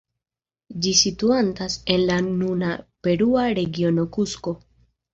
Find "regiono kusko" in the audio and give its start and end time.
3.63-4.61